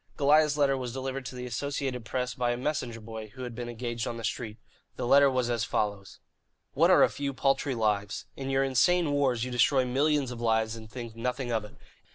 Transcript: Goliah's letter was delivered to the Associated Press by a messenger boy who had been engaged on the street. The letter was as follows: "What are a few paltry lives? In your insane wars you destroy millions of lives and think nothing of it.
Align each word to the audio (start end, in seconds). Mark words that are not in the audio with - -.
Goliah's 0.17 0.57
letter 0.57 0.75
was 0.75 0.93
delivered 0.93 1.27
to 1.27 1.35
the 1.35 1.45
Associated 1.45 2.05
Press 2.05 2.33
by 2.33 2.49
a 2.53 2.57
messenger 2.57 2.99
boy 2.99 3.27
who 3.35 3.43
had 3.43 3.53
been 3.53 3.69
engaged 3.69 4.07
on 4.07 4.17
the 4.17 4.23
street. 4.23 4.57
The 4.95 5.05
letter 5.05 5.29
was 5.29 5.47
as 5.51 5.63
follows: 5.63 6.17
"What 6.73 6.89
are 6.89 7.03
a 7.03 7.07
few 7.07 7.35
paltry 7.35 7.75
lives? 7.75 8.25
In 8.35 8.49
your 8.49 8.63
insane 8.63 9.11
wars 9.11 9.43
you 9.43 9.51
destroy 9.51 9.85
millions 9.85 10.31
of 10.31 10.41
lives 10.41 10.75
and 10.75 10.89
think 10.89 11.15
nothing 11.15 11.51
of 11.51 11.65
it. 11.65 11.75